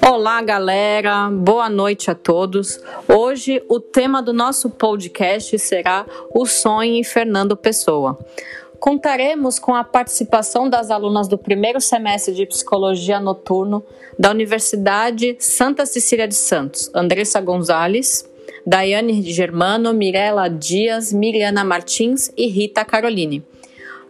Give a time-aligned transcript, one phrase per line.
[0.00, 1.28] Olá, galera.
[1.30, 2.80] Boa noite a todos.
[3.08, 8.18] Hoje o tema do nosso podcast será O Sonho em Fernando Pessoa.
[8.78, 13.84] Contaremos com a participação das alunas do primeiro semestre de Psicologia Noturno
[14.18, 18.28] da Universidade Santa Cecília de Santos, Andressa Gonzalez,
[18.66, 23.44] Daiane Germano, Mirela Dias, Miriana Martins e Rita Caroline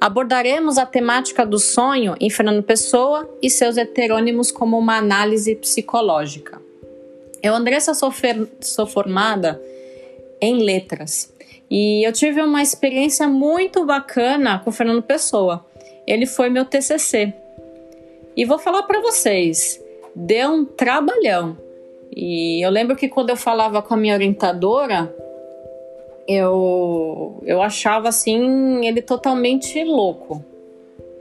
[0.00, 6.60] Abordaremos a temática do sonho em Fernando Pessoa e seus heterônimos como uma análise psicológica.
[7.42, 8.12] Eu, Andressa, sou,
[8.60, 9.60] sou formada
[10.40, 11.32] em letras
[11.70, 15.64] e eu tive uma experiência muito bacana com Fernando Pessoa.
[16.06, 17.32] Ele foi meu TCC.
[18.36, 19.82] E vou falar para vocês,
[20.14, 21.56] deu um trabalhão.
[22.14, 25.12] E eu lembro que quando eu falava com a minha orientadora,
[26.28, 30.44] eu, eu achava assim ele totalmente louco.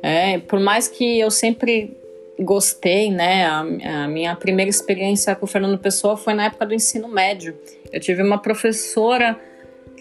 [0.02, 1.98] É, por mais que eu sempre
[2.40, 3.45] gostei, né?
[3.45, 3.59] A,
[4.03, 7.58] a, minha primeira experiência com o Fernando Pessoa foi na época do ensino médio.
[7.92, 9.39] Eu tive uma professora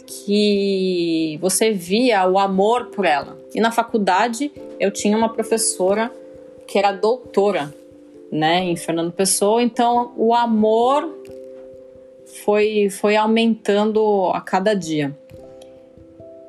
[0.07, 3.39] que você via o amor por ela.
[3.55, 6.13] E na faculdade eu tinha uma professora
[6.67, 7.73] que era doutora,
[8.31, 11.24] né, em Fernando Pessoa, então o amor
[12.27, 15.17] foi, foi aumentando a cada dia.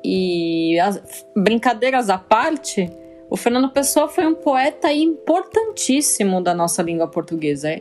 [0.04, 2.90] E as brincadeiras à parte,
[3.28, 7.80] o Fernando Pessoa foi um poeta importantíssimo da nossa língua portuguesa.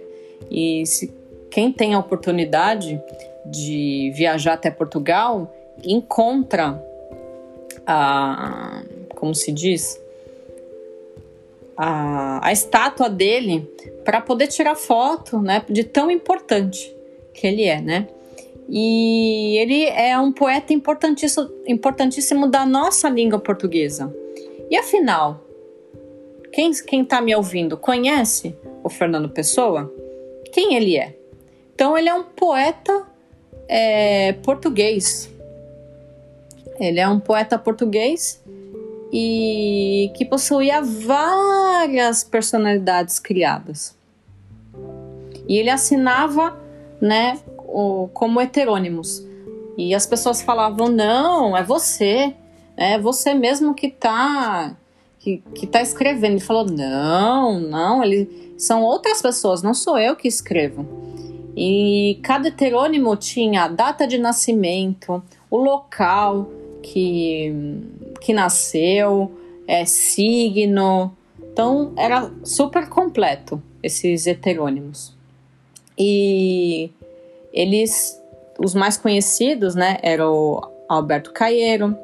[0.49, 1.13] E se,
[1.51, 3.01] quem tem a oportunidade
[3.45, 6.83] de viajar até Portugal encontra
[7.85, 8.81] a,
[9.15, 10.01] como se diz,
[11.77, 13.69] a, a estátua dele
[14.03, 16.94] para poder tirar foto, né, de tão importante
[17.35, 18.07] que ele é, né?
[18.67, 24.13] E ele é um poeta importantíssimo, importantíssimo da nossa língua portuguesa.
[24.69, 25.43] E afinal,
[26.51, 29.93] quem está me ouvindo conhece o Fernando Pessoa?
[30.51, 31.15] Quem ele é?
[31.75, 33.05] Então, ele é um poeta
[33.67, 35.29] é, português.
[36.79, 38.41] Ele é um poeta português
[39.11, 43.95] e que possuía várias personalidades criadas.
[45.47, 46.64] E ele assinava
[47.05, 49.23] né, o, como heterônimos.
[49.77, 52.33] E as pessoas falavam: não, é você,
[52.75, 54.75] é você mesmo que está
[55.19, 56.33] que, que tá escrevendo.
[56.33, 60.85] Ele falou: não, não, ele, são outras pessoas, não sou eu que escrevo.
[61.55, 66.49] E cada heterônimo tinha a data de nascimento, o local
[66.83, 67.53] que,
[68.19, 69.31] que nasceu,
[69.67, 71.15] é, signo.
[71.39, 75.14] Então era super completo esses heterônimos.
[75.97, 76.91] E
[77.53, 78.21] eles,
[78.59, 81.97] os mais conhecidos, né, era o Alberto Caeiro,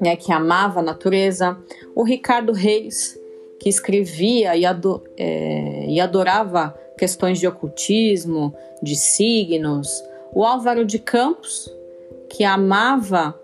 [0.00, 1.56] né, que amava a natureza,
[1.94, 3.18] o Ricardo Reis,
[3.58, 10.02] que escrevia e, ado é, e adorava questões de ocultismo, de signos,
[10.32, 11.72] o Álvaro de Campos,
[12.28, 13.38] que amava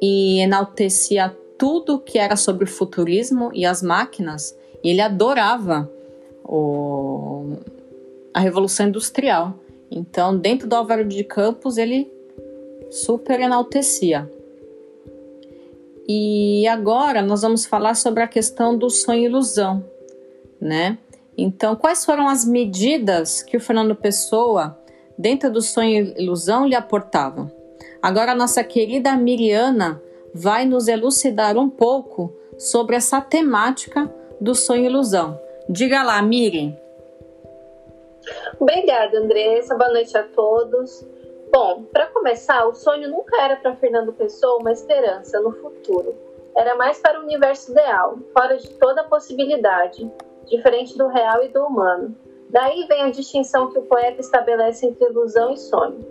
[0.00, 5.90] e enaltecia tudo que era sobre o futurismo e as máquinas, e ele adorava
[6.44, 7.56] o,
[8.32, 9.58] a Revolução Industrial.
[9.90, 12.10] Então, dentro do Álvaro de Campos, ele
[12.90, 14.30] super enaltecia.
[16.08, 19.84] E agora nós vamos falar sobre a questão do sonho ilusão,
[20.60, 20.98] né?
[21.38, 24.78] Então, quais foram as medidas que o Fernando Pessoa,
[25.16, 27.50] dentro do sonho ilusão, lhe aportava?
[28.02, 30.02] Agora, a nossa querida Miriana
[30.34, 35.38] vai nos elucidar um pouco sobre essa temática do sonho ilusão.
[35.68, 36.76] Diga lá, Miri.
[38.60, 39.74] Obrigada, Andressa.
[39.74, 41.02] Boa noite a todos.
[41.50, 46.14] Bom, para começar, o sonho nunca era para Fernando Pessoa uma esperança no futuro.
[46.54, 50.12] Era mais para o universo ideal, fora de toda possibilidade,
[50.44, 52.14] diferente do real e do humano.
[52.50, 56.06] Daí vem a distinção que o poeta estabelece entre ilusão e sonho.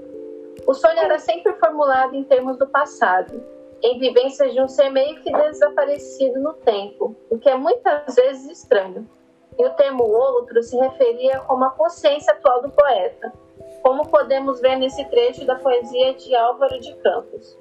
[0.66, 3.44] O sonho era sempre formulado em termos do passado,
[3.84, 8.50] em vivências de um ser meio que desaparecido no tempo, o que é muitas vezes
[8.50, 9.08] estranho
[9.59, 13.34] e o termo outro se referia como a consciência atual do poeta,
[13.84, 17.58] como podemos ver nesse trecho da poesia de Álvaro de Campos.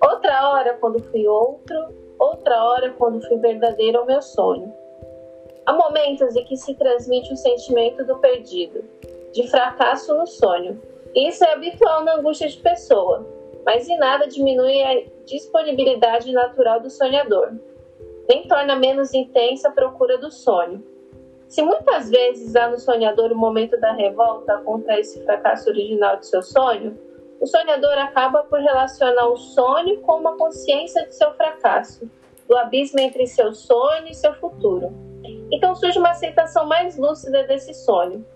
[0.00, 1.76] Outra hora, quando fui outro,
[2.20, 4.72] outra hora, quando fui verdadeiro ao meu sonho.
[5.66, 8.84] Há momentos em que se transmite o sentimento do perdido,
[9.32, 10.80] de fracasso no sonho.
[11.16, 13.26] Isso é habitual na angústia de pessoa,
[13.66, 17.54] mas em nada diminui a disponibilidade natural do sonhador,
[18.28, 20.82] nem torna menos intensa a procura do sonho
[21.48, 26.26] se muitas vezes há no sonhador o momento da revolta contra esse fracasso original de
[26.26, 26.98] seu sonho,
[27.40, 32.10] o sonhador acaba por relacionar o sonho com uma consciência de seu fracasso
[32.46, 34.92] do abismo entre seu sonho e seu futuro.
[35.50, 38.26] Então surge uma aceitação mais lúcida desse sonho.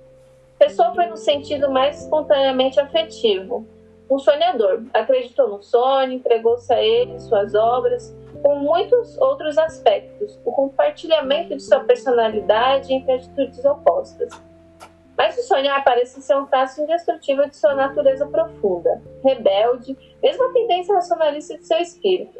[0.59, 3.67] Pessoa foi no sentido mais espontaneamente afetivo.
[4.13, 10.53] Um sonhador acreditou no sonho, entregou-se a ele, suas obras, com muitos outros aspectos, o
[10.53, 14.29] compartilhamento de sua personalidade entre atitudes opostas.
[15.17, 20.53] Mas o sonhar parece ser um traço indestrutível de sua natureza profunda, rebelde, mesmo a
[20.53, 22.39] tendência racionalista de seu espírito.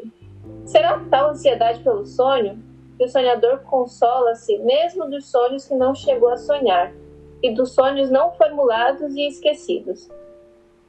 [0.67, 2.63] Será tal ansiedade pelo sonho
[2.99, 6.93] que o sonhador consola-se mesmo dos sonhos que não chegou a sonhar
[7.41, 10.07] e dos sonhos não formulados e esquecidos.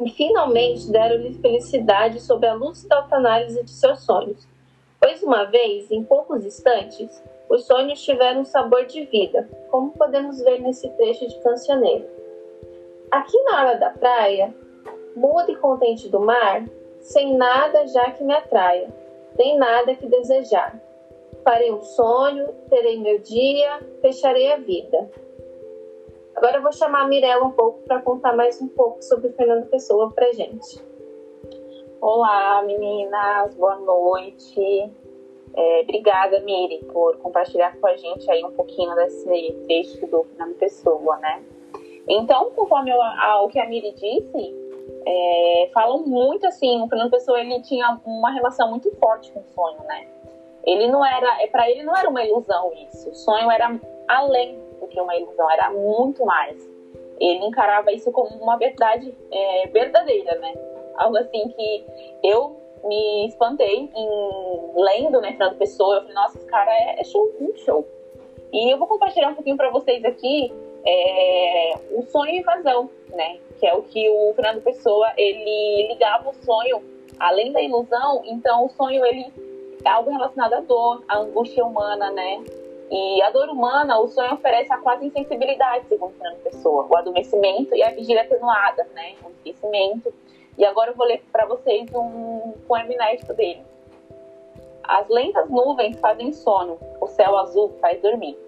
[0.05, 4.47] E finalmente deram-lhe felicidade sob a luz da autoanálise de seus sonhos,
[5.01, 10.43] pois uma vez, em poucos instantes, os sonhos tiveram um sabor de vida, como podemos
[10.43, 12.07] ver nesse trecho de Cancioneiro.
[13.11, 14.55] Aqui na hora da praia,
[15.17, 16.69] mudo e contente do mar,
[17.01, 18.93] sem nada já que me atraia,
[19.39, 20.79] nem nada que desejar.
[21.43, 25.11] Farei um sonho, terei meu dia, fecharei a vida.
[26.45, 29.67] Agora eu vou chamar a Mirella um pouco para contar mais um pouco sobre Fernando
[29.71, 30.79] Pessoa para gente.
[32.03, 34.93] Olá, meninas, boa noite.
[35.55, 40.55] É, obrigada, Miri, por compartilhar com a gente aí um pouquinho desse texto do Fernando
[40.57, 41.43] Pessoa, né?
[42.07, 44.55] Então, conforme o que a Miri disse,
[45.07, 49.45] é, falam muito assim, o Fernando Pessoa ele tinha uma relação muito forte com o
[49.45, 50.07] sonho, né?
[50.63, 53.09] Ele não era, é, para ele não era uma ilusão isso.
[53.09, 56.57] O sonho era além do que uma ilusão, era muito mais.
[57.21, 60.55] Ele encarava isso como uma verdade é, verdadeira, né?
[60.97, 61.85] Algo assim que
[62.23, 64.09] eu me espantei em
[64.75, 65.97] lendo, né, Fernando Pessoa.
[65.97, 67.87] Eu falei, nossa, esse cara é, é show, um show.
[68.53, 70.53] E eu vou compartilhar um pouquinho para vocês aqui
[70.87, 73.39] é, o sonho e invasão, né?
[73.59, 76.83] Que é o que o Fernando Pessoa ele ligava o sonho
[77.19, 78.23] além da ilusão.
[78.27, 79.33] Então, o sonho ele
[79.85, 82.43] é algo relacionado à dor, à angústia humana, né?
[82.91, 87.75] E a dor humana, o sonho oferece a quase insensibilidade, segundo Fernando Pessoa, o adormecimento
[87.75, 89.15] e a vigília atenuada, né?
[89.25, 90.13] O esquecimento
[90.57, 93.63] e agora eu vou ler para vocês um poema inédito dele.
[94.85, 98.39] As lentas nuvens fazem sono, o céu azul faz dormir.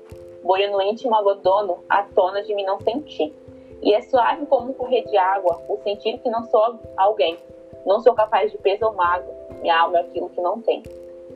[0.44, 3.34] Boia no íntimo agodono, a tona de me não sentir.
[3.82, 7.36] E é suave como um correr de água, o sentir que não sou alguém.
[7.84, 10.82] Não sou capaz de peso ou mágoa, minha alma é aquilo que não tem.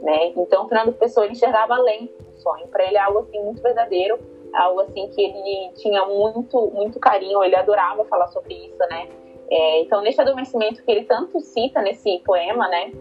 [0.00, 0.28] Né?
[0.36, 2.66] Então, Fernando Pessoa enxergava além sonho.
[2.68, 4.18] Para ele é algo assim muito verdadeiro,
[4.54, 9.08] algo assim que ele tinha muito, muito carinho, ele adorava falar sobre isso, né?
[9.50, 12.92] É, então, nesse adormecimento que ele tanto cita nesse poema, né,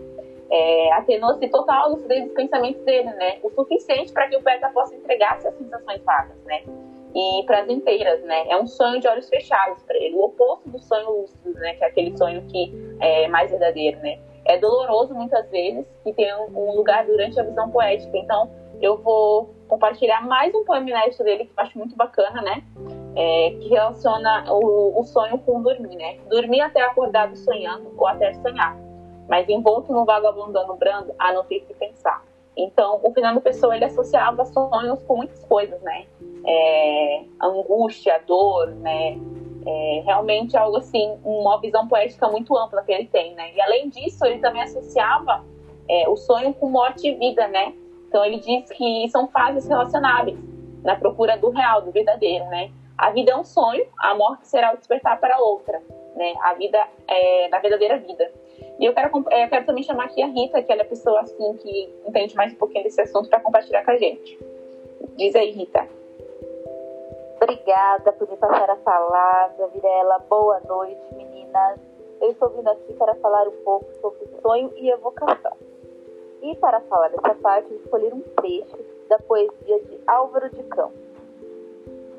[0.49, 4.67] é, atenou-se total a lucidez dos pensamentos dele, né, o suficiente para que o poeta
[4.69, 6.63] possa entregar suas sensações vagas, né,
[7.13, 11.21] e prazenteiras, né, é um sonho de olhos fechados para ele, o oposto do sonho
[11.21, 15.85] lúcido, né, que é aquele sonho que é mais verdadeiro, né, é doloroso muitas vezes
[16.03, 18.49] e tem um lugar durante a visão poética, então
[18.81, 22.63] eu vou compartilhar mais um poema inédito dele que eu acho muito bacana, né,
[23.15, 26.17] é, que relaciona o, o, sonho com dormir, né?
[26.29, 28.77] Dormir até acordado sonhando ou até sonhar,
[29.27, 32.23] mas envolto no vago abandono brando a não ter que pensar.
[32.55, 36.05] Então, o Fernando Pessoa ele associava sonhos com muitas coisas, né?
[36.45, 39.17] É, angústia, dor, né?
[39.65, 43.53] É, realmente algo assim, uma visão poética muito ampla que ele tem, né?
[43.53, 45.43] E além disso, ele também associava
[45.87, 47.73] é, o sonho com morte e vida, né?
[48.09, 50.35] Então ele diz que são fases relacionáveis
[50.83, 52.71] na procura do real, do verdadeiro, né?
[52.97, 55.79] A vida é um sonho, a morte será o despertar para outra,
[56.15, 56.33] né?
[56.41, 58.29] A vida é da verdadeira vida.
[58.79, 60.89] E eu quero, é, eu quero também chamar aqui a Rita, que ela é a
[60.89, 64.39] pessoa assim que entende mais um pouquinho desse assunto para compartilhar com a gente.
[65.15, 65.87] Diz aí, Rita.
[67.41, 70.17] Obrigada por me passar a palavra, Virela.
[70.27, 71.79] Boa noite, meninas.
[72.19, 75.68] Eu estou vindo aqui para falar um pouco sobre sonho e evocação.
[76.41, 78.77] E para falar dessa parte, eu um trecho
[79.09, 81.09] da poesia de Álvaro de Campos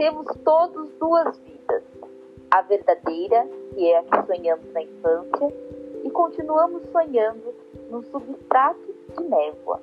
[0.01, 1.83] temos todos duas vidas.
[2.51, 5.55] A verdadeira, que é a que sonhamos na infância,
[6.03, 7.55] e continuamos sonhando
[7.91, 9.79] no substrato de névoa.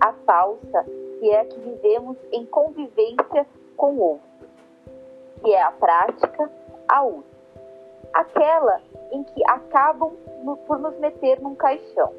[0.00, 0.84] A falsa,
[1.20, 4.50] que é a que vivemos em convivência com outros,
[5.40, 6.50] que é a prática,
[6.88, 7.22] a útil.
[8.12, 8.80] Aquela
[9.12, 10.16] em que acabam
[10.66, 12.12] por nos meter num caixão.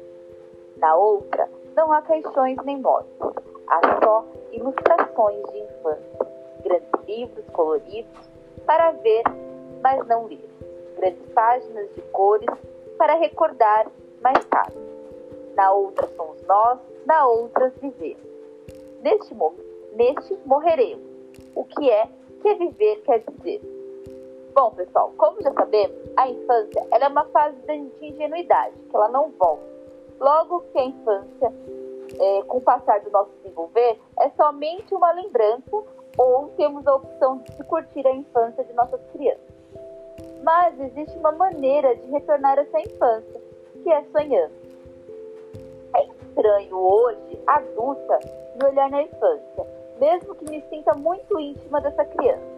[0.76, 3.10] Na outra, não há caixões nem mortes,
[3.68, 8.28] há só ilustrações de infância grandes livros coloridos
[8.66, 9.22] para ver,
[9.82, 10.48] mas não ler,
[10.96, 12.48] grandes páginas de cores
[12.98, 13.86] para recordar
[14.20, 14.76] mais tarde.
[15.54, 18.26] Na outra somos nós, na outra vivemos.
[19.02, 19.34] Neste,
[19.94, 21.06] neste morreremos.
[21.54, 22.08] O que é
[22.42, 23.60] que viver quer dizer?
[24.54, 29.30] Bom, pessoal, como já sabemos, a infância é uma fase de ingenuidade, que ela não
[29.38, 29.75] volta.
[30.18, 31.52] Logo que a infância
[32.18, 35.82] é, com o passar do nosso desenvolver, é somente uma lembrança
[36.16, 39.56] ou temos a opção de curtir a infância de nossas crianças.
[40.42, 43.40] Mas existe uma maneira de retornar essa infância,
[43.82, 44.54] que é sonhando.
[45.94, 48.18] É estranho hoje, adulta,
[48.54, 49.66] me olhar na infância,
[49.98, 52.56] mesmo que me sinta muito íntima dessa criança.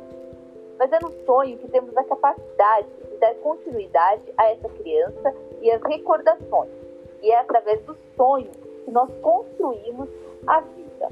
[0.79, 5.71] Mas é no sonho que temos a capacidade de dar continuidade a essa criança e
[5.71, 6.88] as recordações.
[7.23, 8.51] E é através do sonho
[8.85, 10.09] que nós construímos
[10.47, 11.09] a vida.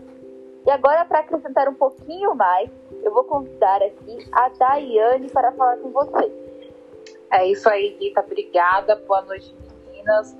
[0.66, 2.68] E agora, para acrescentar um pouquinho mais,
[3.02, 6.32] eu vou convidar aqui a Daiane para falar com vocês.
[7.30, 8.20] É isso aí, Rita.
[8.20, 8.96] Obrigada.
[8.96, 9.54] Boa noite,
[9.86, 10.36] meninas.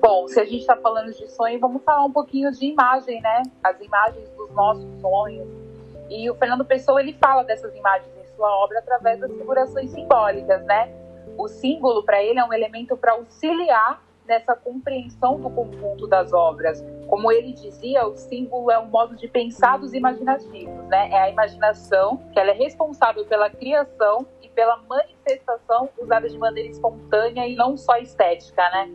[0.00, 3.42] Bom, se a gente está falando de sonho, vamos falar um pouquinho de imagem, né?
[3.62, 5.48] As imagens dos nossos sonhos.
[6.10, 10.64] E o Fernando Pessoa, ele fala dessas imagens em sua obra através das figurações simbólicas,
[10.64, 10.92] né?
[11.36, 16.84] O símbolo, para ele, é um elemento para auxiliar nessa compreensão do conjunto das obras.
[17.08, 21.10] Como ele dizia, o símbolo é um modo de pensar dos imaginativos, né?
[21.10, 26.68] É a imaginação que ela é responsável pela criação e pela manifestação usada de maneira
[26.68, 28.90] espontânea e não só estética, né?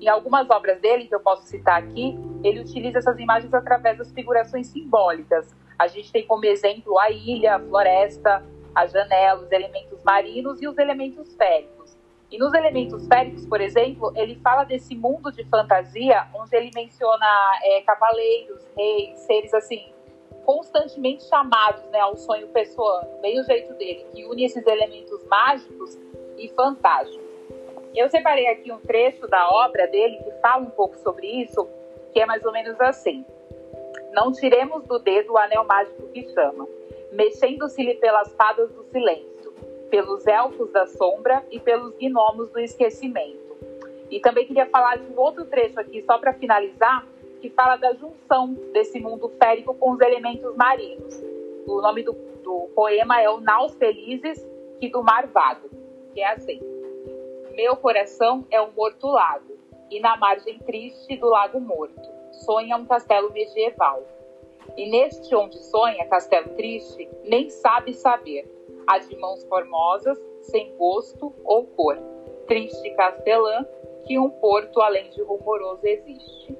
[0.00, 4.12] Em algumas obras dele, que eu posso citar aqui, ele utiliza essas imagens através das
[4.12, 5.56] figurações simbólicas.
[5.78, 10.68] A gente tem como exemplo a ilha, a floresta, a janela, os elementos marinos e
[10.68, 11.73] os elementos féricos.
[12.34, 17.24] E nos elementos féricos, por exemplo, ele fala desse mundo de fantasia, onde ele menciona
[17.62, 19.92] é, cavaleiros, reis, seres assim,
[20.44, 25.96] constantemente chamados né, ao sonho pessoano, bem o jeito dele, que une esses elementos mágicos
[26.36, 27.24] e fantásticos.
[27.94, 31.68] Eu separei aqui um trecho da obra dele que fala um pouco sobre isso,
[32.12, 33.24] que é mais ou menos assim.
[34.10, 36.66] Não tiremos do dedo o anel mágico que chama,
[37.12, 39.33] mexendo-se-lhe pelas fadas do silêncio
[39.94, 43.56] pelos elfos da sombra e pelos gnomos do esquecimento.
[44.10, 47.06] E também queria falar de um outro trecho aqui, só para finalizar,
[47.40, 51.22] que fala da junção desse mundo férico com os elementos marinhos.
[51.64, 54.44] O nome do, do poema é O Naus Felizes
[54.80, 55.70] que do Mar Vago,
[56.12, 56.60] que é assim.
[57.54, 59.56] Meu coração é um morto lago,
[59.92, 62.02] e na margem triste do lago morto,
[62.44, 64.02] sonha um castelo medieval.
[64.76, 68.53] E neste onde sonha, castelo triste, nem sabe saber,
[68.86, 71.96] a de mãos formosas, sem gosto ou cor,
[72.46, 73.66] triste castelã,
[74.06, 76.56] que um porto além de rumoroso existe.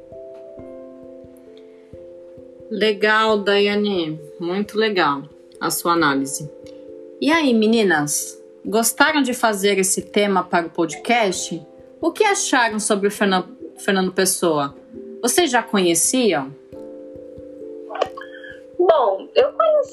[2.71, 5.23] Legal, Daiane, muito legal
[5.61, 6.51] a sua análise.
[7.21, 11.65] E aí, meninas, gostaram de fazer esse tema para o podcast?
[12.01, 14.75] O que acharam sobre o Fernando, Pessoa?
[15.23, 16.55] Vocês já conheciam?
[18.79, 19.84] Bom, eu conhecia ele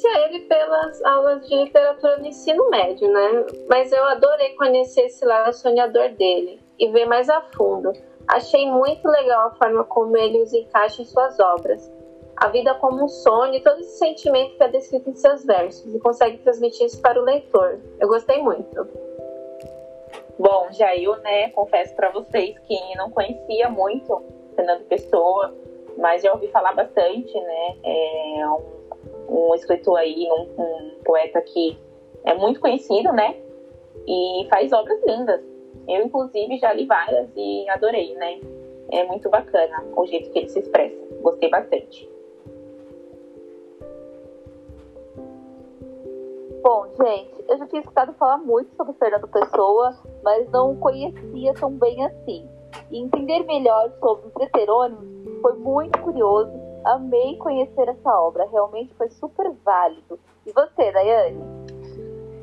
[0.71, 3.45] pelas aulas de literatura no ensino médio, né?
[3.69, 7.91] Mas eu adorei conhecer esse lado sonhador dele e ver mais a fundo.
[8.25, 11.91] Achei muito legal a forma como ele os encaixa em suas obras.
[12.37, 15.93] A vida como um sonho e todo esse sentimento que é descrito em seus versos
[15.93, 17.77] e consegue transmitir isso para o leitor.
[17.99, 18.87] Eu gostei muito.
[20.39, 24.23] Bom, já eu, né, confesso para vocês que não conhecia muito
[24.55, 25.53] Fernando Pessoa,
[25.97, 27.75] mas já ouvi falar bastante, né?
[27.83, 28.80] É um
[29.31, 31.79] um escritor aí, um, um poeta que
[32.25, 33.35] é muito conhecido, né?
[34.05, 35.41] E faz obras lindas.
[35.87, 38.41] Eu, inclusive, já li várias e adorei, né?
[38.91, 40.97] É muito bacana o jeito que ele se expressa.
[41.21, 42.09] Gostei bastante.
[46.61, 51.71] Bom, gente, eu já tinha escutado falar muito sobre Fernando Pessoa, mas não conhecia tão
[51.71, 52.47] bem assim.
[52.91, 56.51] E entender melhor sobre os heterônimos foi muito curioso
[56.85, 60.19] amei conhecer essa obra, realmente foi super válido.
[60.45, 61.41] E você, Daiane?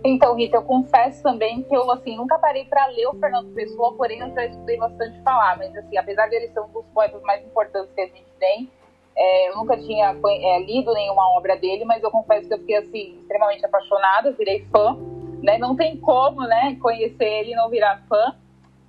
[0.05, 3.95] Então, Rita, eu confesso também que eu assim nunca parei para ler o Fernando Pessoa,
[3.95, 7.45] porém eu já estudei bastante falar, mas assim, apesar dele ser um dos poetas mais
[7.45, 8.71] importantes que a gente tem,
[9.17, 12.77] é, eu nunca tinha é, lido nenhuma obra dele, mas eu confesso que eu fiquei
[12.77, 14.97] assim extremamente apaixonada, virei fã,
[15.43, 15.59] né?
[15.59, 18.37] Não tem como, né, conhecer ele e não virar fã.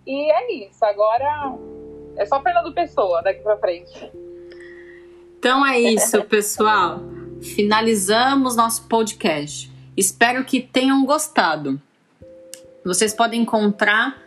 [0.06, 0.86] E é isso.
[0.86, 1.58] Agora
[2.15, 4.12] é só Fernando Pessoa daqui para frente.
[5.39, 7.01] Então é isso, pessoal.
[7.41, 9.72] Finalizamos nosso podcast.
[9.96, 11.81] Espero que tenham gostado.
[12.84, 14.22] Vocês podem encontrar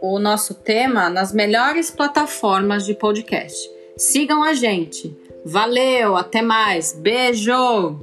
[0.00, 3.68] o nosso tema nas melhores plataformas de podcast.
[3.96, 5.12] Sigam a gente.
[5.44, 6.92] Valeu, até mais.
[6.92, 8.00] Beijo!